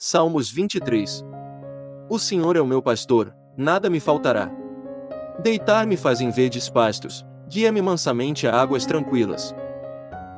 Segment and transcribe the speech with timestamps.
[0.00, 1.24] Salmos 23.
[2.08, 4.48] O Senhor é o meu pastor, nada me faltará.
[5.42, 9.52] Deitar-me faz em verdes pastos, guia-me mansamente a águas tranquilas.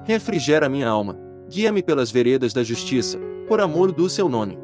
[0.04, 4.58] Refrigera minha alma, guia-me pelas veredas da justiça, por amor do seu nome.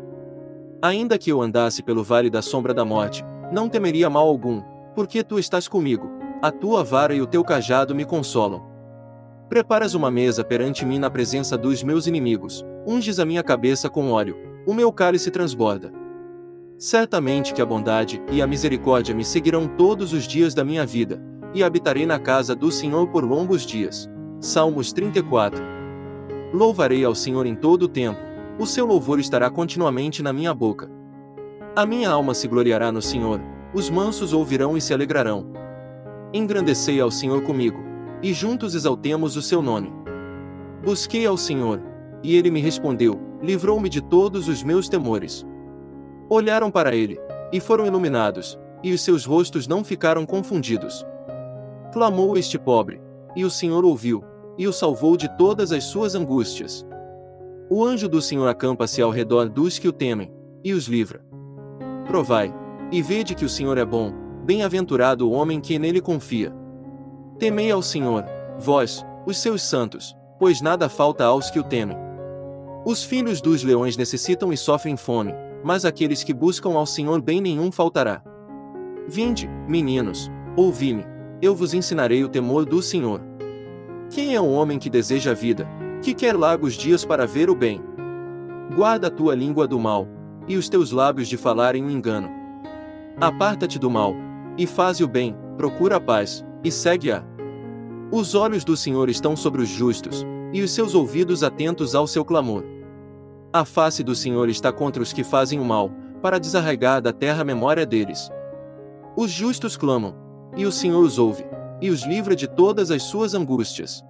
[0.81, 3.23] Ainda que eu andasse pelo vale da sombra da morte,
[3.53, 4.63] não temeria mal algum,
[4.95, 6.11] porque tu estás comigo,
[6.41, 8.65] a tua vara e o teu cajado me consolam.
[9.47, 14.11] Preparas uma mesa perante mim na presença dos meus inimigos, unges a minha cabeça com
[14.11, 15.93] óleo, o meu cálice transborda.
[16.77, 21.23] Certamente que a bondade e a misericórdia me seguirão todos os dias da minha vida,
[21.55, 24.11] e habitarei na casa do Senhor por longos dias.
[24.41, 25.63] Salmos 34.
[26.53, 28.21] Louvarei ao Senhor em todo o tempo,
[28.59, 30.91] o seu louvor estará continuamente na minha boca.
[31.75, 33.41] A minha alma se gloriará no Senhor,
[33.73, 35.47] os mansos ouvirão e se alegrarão.
[36.33, 37.79] Engrandecei ao Senhor comigo,
[38.23, 39.93] e juntos exaltemos o seu nome.
[40.85, 41.81] Busquei ao Senhor,
[42.23, 45.47] e ele me respondeu, livrou-me de todos os meus temores.
[46.29, 47.19] Olharam para ele,
[47.53, 51.07] e foram iluminados, e os seus rostos não ficaram confundidos.
[51.93, 53.01] Clamou este pobre,
[53.35, 54.25] e o Senhor ouviu,
[54.59, 56.87] e o salvou de todas as suas angústias.
[57.69, 60.33] O anjo do Senhor acampa-se ao redor dos que o temem,
[60.65, 61.25] e os livra.
[62.07, 62.55] Provai,
[62.91, 64.13] e vede que o Senhor é bom,
[64.45, 66.53] bem-aventurado o homem que nele confia.
[67.39, 68.25] Temei ao Senhor,
[68.59, 72.06] vós, os seus santos, pois nada falta aos que o temem.
[72.87, 75.35] Os filhos dos leões necessitam e sofrem fome,
[75.65, 78.23] mas aqueles que buscam ao Senhor bem nenhum faltará.
[79.09, 81.05] Vinde, meninos, ouvi-me,
[81.43, 83.21] eu vos ensinarei o temor do Senhor.
[84.09, 85.67] Quem é o homem que deseja a vida,
[86.01, 87.83] que quer largos dias para ver o bem?
[88.77, 90.07] Guarda a tua língua do mal,
[90.47, 92.31] e os teus lábios de falarem o engano.
[93.21, 94.15] Aparta-te do mal,
[94.57, 97.25] e faze o bem, procura a paz, e segue-a.
[98.13, 102.25] Os olhos do Senhor estão sobre os justos, e os seus ouvidos atentos ao seu
[102.25, 102.76] clamor.
[103.57, 105.91] A face do Senhor está contra os que fazem o mal,
[106.21, 108.31] para desarraigar da terra a memória deles.
[109.17, 110.15] Os justos clamam,
[110.55, 111.43] e o Senhor os ouve,
[111.81, 114.05] e os livra de todas as suas angústias.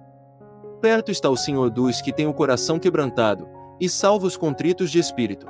[0.81, 3.47] Perto está o Senhor dos que têm o coração quebrantado,
[3.79, 5.47] e salva os contritos de espírito.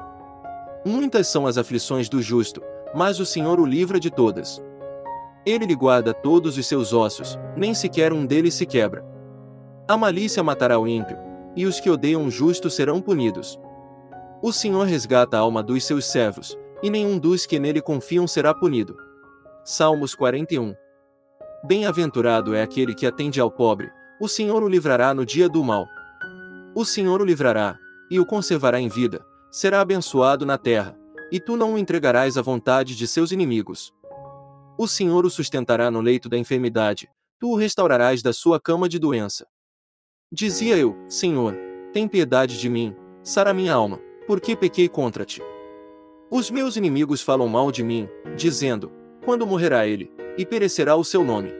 [0.85, 2.61] Muitas são as aflições do justo,
[2.93, 4.61] mas o Senhor o livra de todas.
[5.43, 9.03] Ele lhe guarda todos os seus ossos, nem sequer um deles se quebra.
[9.87, 11.17] A malícia matará o ímpio,
[11.55, 13.59] e os que odeiam o justo serão punidos.
[14.39, 18.53] O Senhor resgata a alma dos seus servos, e nenhum dos que nele confiam será
[18.53, 18.95] punido.
[19.65, 20.75] Salmos 41
[21.65, 25.87] Bem-aventurado é aquele que atende ao pobre, o Senhor o livrará no dia do mal.
[26.75, 27.79] O Senhor o livrará,
[28.11, 30.95] e o conservará em vida, será abençoado na terra,
[31.31, 33.91] e tu não o entregarás à vontade de seus inimigos.
[34.77, 37.09] O Senhor o sustentará no leito da enfermidade,
[37.39, 39.47] tu o restaurarás da sua cama de doença.
[40.31, 41.57] Dizia eu, Senhor,
[41.91, 45.41] tem piedade de mim, sara minha alma, porque pequei contra ti.
[46.29, 48.91] Os meus inimigos falam mal de mim, dizendo:
[49.23, 50.11] Quando morrerá ele?
[50.37, 51.51] e perecerá o seu nome.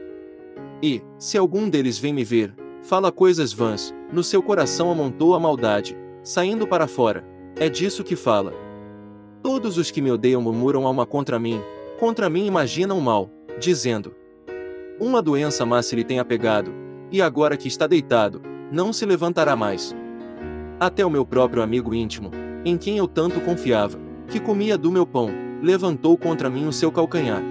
[0.82, 5.40] E, se algum deles vem me ver, fala coisas vãs, no seu coração amontou a
[5.40, 7.24] maldade, saindo para fora.
[7.56, 8.54] É disso que fala.
[9.42, 11.60] Todos os que me odeiam murmuram alma contra mim,
[11.98, 14.14] contra mim imaginam mal, dizendo:
[15.00, 16.72] Uma doença má se lhe tem apegado,
[17.10, 18.40] e agora que está deitado,
[18.70, 19.94] não se levantará mais.
[20.78, 22.30] Até o meu próprio amigo íntimo,
[22.64, 23.98] em quem eu tanto confiava,
[24.28, 25.30] que comia do meu pão,
[25.62, 27.42] levantou contra mim o seu calcanhar.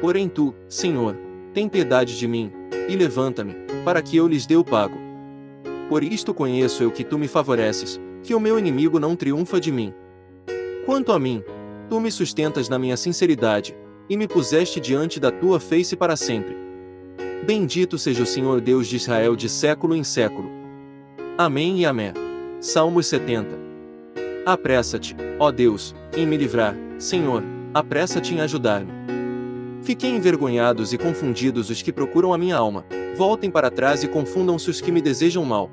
[0.00, 1.16] Porém tu, Senhor,
[1.52, 2.50] tem piedade de mim,
[2.88, 4.96] e levanta-me, para que eu lhes dê o pago.
[5.88, 9.70] Por isto conheço eu que tu me favoreces, que o meu inimigo não triunfa de
[9.70, 9.94] mim.
[10.84, 11.42] Quanto a mim,
[11.88, 13.76] tu me sustentas na minha sinceridade,
[14.08, 16.56] e me puseste diante da tua face para sempre.
[17.46, 20.50] Bendito seja o Senhor Deus de Israel de século em século.
[21.38, 22.12] Amém e Amém.
[22.60, 23.63] Salmos 70.
[24.46, 28.92] Apressa-te, ó Deus, em me livrar, Senhor, apressa-te em ajudar-me.
[29.82, 32.84] Fiquei envergonhados e confundidos os que procuram a minha alma,
[33.16, 35.70] voltem para trás e confundam-se os que me desejam mal.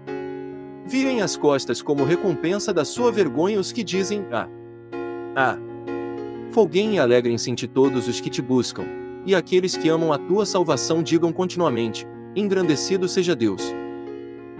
[0.85, 4.47] Virem as costas como recompensa da sua vergonha os que dizem, ah,
[5.35, 5.57] ah.
[6.51, 8.85] Folguem e alegrem-se em ti todos os que te buscam,
[9.25, 12.07] e aqueles que amam a tua salvação digam continuamente,
[12.37, 13.61] engrandecido seja Deus.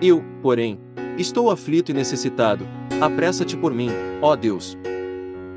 [0.02, 0.78] Eu, porém,
[1.18, 2.68] estou aflito e necessitado,
[3.00, 3.90] apressa-te por mim,
[4.22, 4.78] ó Deus.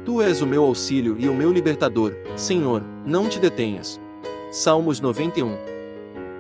[0.05, 4.01] Tu és o meu auxílio e o meu libertador, Senhor, não te detenhas.
[4.51, 5.57] Salmos 91.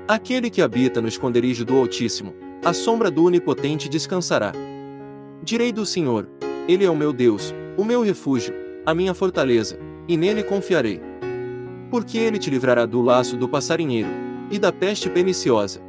[0.06, 2.34] Aquele que habita no esconderijo do Altíssimo,
[2.64, 4.52] a sombra do Onipotente descansará.
[5.42, 6.28] Direi do Senhor:
[6.68, 11.00] Ele é o meu Deus, o meu refúgio, a minha fortaleza, e nele confiarei.
[11.90, 14.08] Porque ele te livrará do laço do passarinheiro
[14.50, 15.80] e da peste perniciosa.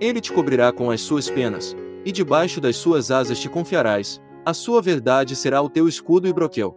[0.00, 4.54] Ele te cobrirá com as suas penas, e debaixo das suas asas te confiarás A
[4.54, 6.76] sua verdade será o teu escudo e broquel.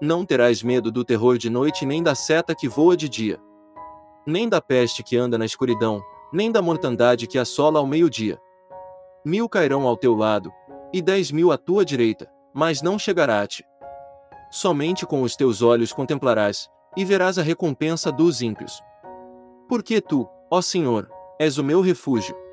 [0.00, 3.40] Não terás medo do terror de noite nem da seta que voa de dia.
[4.24, 6.00] Nem da peste que anda na escuridão,
[6.32, 8.38] nem da mortandade que assola ao meio-dia.
[9.24, 10.52] Mil cairão ao teu lado,
[10.92, 13.64] e dez mil à tua direita, mas não chegará a ti.
[14.48, 18.80] Somente com os teus olhos contemplarás, e verás a recompensa dos ímpios.
[19.68, 22.45] Porque tu, ó Senhor, és o meu refúgio.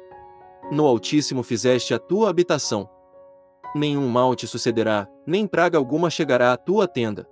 [0.72, 2.90] No Altíssimo fizeste a tua habitação.
[3.76, 7.28] Nenhum mal te sucederá, nem praga alguma chegará à tua tenda.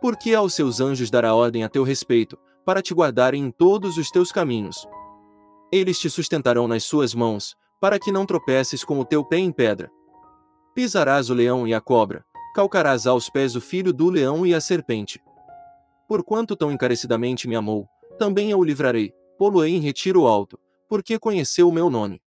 [0.00, 4.10] Porque aos seus anjos dará ordem a teu respeito, para te guardarem em todos os
[4.10, 4.86] teus caminhos.
[5.70, 9.50] Eles te sustentarão nas suas mãos, para que não tropeces com o teu pé em
[9.50, 9.90] pedra.
[10.74, 14.60] Pisarás o leão e a cobra, calcarás aos pés o filho do leão e a
[14.60, 15.20] serpente.
[16.08, 17.88] Porquanto tão encarecidamente me amou,
[18.18, 20.58] também eu o livrarei, pô-lo-ei em retiro alto,
[20.88, 22.20] porque conheceu o meu nome.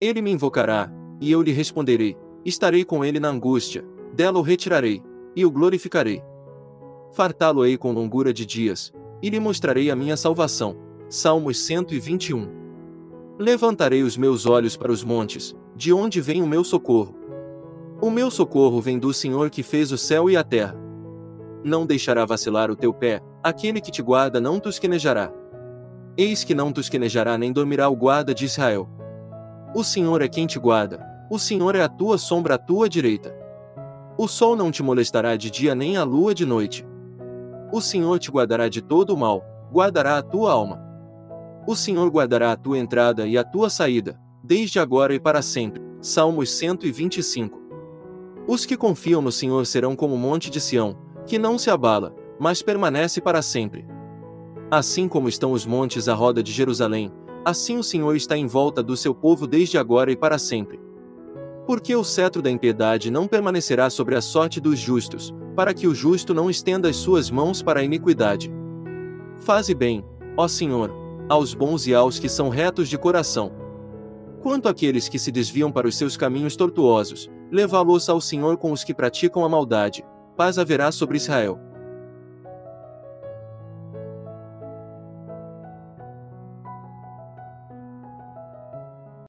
[0.00, 5.02] Ele me invocará, e eu lhe responderei, estarei com ele na angústia, dela o retirarei,
[5.36, 6.22] e o glorificarei.
[7.12, 8.92] Fartá-lo-ei com longura de dias,
[9.22, 10.76] e lhe mostrarei a minha salvação.
[11.08, 12.48] Salmos 121.
[13.38, 17.14] Levantarei os meus olhos para os montes, de onde vem o meu socorro.
[18.00, 20.76] O meu socorro vem do Senhor que fez o céu e a terra.
[21.62, 25.32] Não deixará vacilar o teu pé, aquele que te guarda não tosquenejará.
[26.16, 28.88] Eis que não tosquenejará nem dormirá o guarda de Israel.
[29.74, 33.34] O Senhor é quem te guarda, o Senhor é a tua sombra à tua direita.
[34.16, 36.86] O sol não te molestará de dia nem a lua de noite.
[37.72, 39.42] O Senhor te guardará de todo o mal,
[39.72, 40.80] guardará a tua alma.
[41.66, 45.82] O Senhor guardará a tua entrada e a tua saída, desde agora e para sempre.
[46.00, 47.60] Salmos 125.
[48.46, 50.96] Os que confiam no Senhor serão como o monte de Sião,
[51.26, 53.84] que não se abala, mas permanece para sempre.
[54.70, 57.10] Assim como estão os montes à roda de Jerusalém,
[57.44, 60.80] assim o Senhor está em volta do seu povo desde agora e para sempre.
[61.66, 65.94] Porque o cetro da impiedade não permanecerá sobre a sorte dos justos, para que o
[65.94, 68.52] justo não estenda as suas mãos para a iniquidade.
[69.38, 70.04] Faze bem,
[70.36, 70.90] ó Senhor,
[71.28, 73.52] aos bons e aos que são retos de coração.
[74.42, 78.84] Quanto àqueles que se desviam para os seus caminhos tortuosos, levá-los ao Senhor com os
[78.84, 80.04] que praticam a maldade,
[80.36, 81.58] paz haverá sobre Israel.